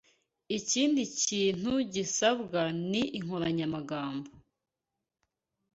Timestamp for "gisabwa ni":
1.93-3.03